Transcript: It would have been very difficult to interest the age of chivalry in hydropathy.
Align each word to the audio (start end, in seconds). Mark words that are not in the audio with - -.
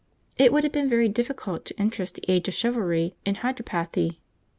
It 0.35 0.51
would 0.51 0.63
have 0.63 0.71
been 0.73 0.89
very 0.89 1.07
difficult 1.09 1.63
to 1.65 1.79
interest 1.79 2.15
the 2.15 2.25
age 2.27 2.47
of 2.47 2.55
chivalry 2.55 3.13
in 3.23 3.35
hydropathy. 3.35 4.17